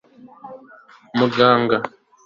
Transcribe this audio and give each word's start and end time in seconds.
muganga 1.19 1.77